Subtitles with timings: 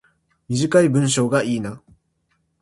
[0.49, 1.79] 短い文章がいいな